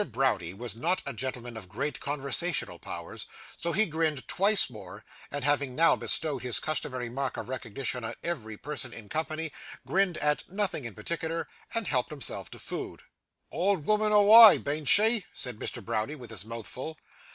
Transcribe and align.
Browdie 0.03 0.55
was 0.55 0.75
not 0.75 1.03
a 1.05 1.13
gentleman 1.13 1.55
of 1.55 1.69
great 1.69 1.99
conversational 1.99 2.79
powers, 2.79 3.27
so 3.55 3.71
he 3.71 3.85
grinned 3.85 4.27
twice 4.27 4.67
more, 4.67 5.05
and 5.29 5.43
having 5.43 5.75
now 5.75 5.95
bestowed 5.95 6.41
his 6.41 6.59
customary 6.59 7.07
mark 7.07 7.37
of 7.37 7.49
recognition 7.49 8.03
on 8.03 8.15
every 8.23 8.57
person 8.57 8.93
in 8.93 9.09
company, 9.09 9.51
grinned 9.85 10.17
at 10.17 10.49
nothing 10.49 10.85
in 10.85 10.95
particular, 10.95 11.47
and 11.75 11.85
helped 11.85 12.09
himself 12.09 12.49
to 12.49 12.57
food. 12.57 13.03
'Old 13.51 13.85
wooman 13.85 14.11
awa', 14.11 14.57
bean't 14.57 14.87
she?' 14.89 15.27
said 15.33 15.59
Mr. 15.59 15.85
Browdie, 15.85 16.15
with 16.15 16.31
his 16.31 16.45
mouth 16.45 16.65
full. 16.65 16.97